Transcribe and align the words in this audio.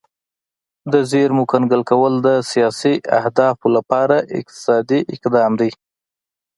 د 0.93 0.93
زیرمو 1.11 1.43
کنګل 1.51 1.81
کول 1.91 2.13
د 2.27 2.29
سیاسي 2.51 2.93
اهدافو 3.19 3.67
لپاره 3.77 4.15
اقتصادي 4.39 4.99
اقدام 5.15 5.51
دی 5.61 5.71